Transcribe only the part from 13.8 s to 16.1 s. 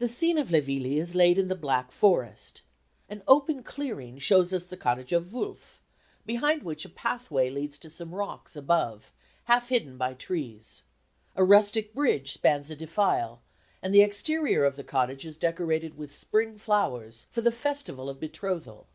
and the exterior of the cottage is decorated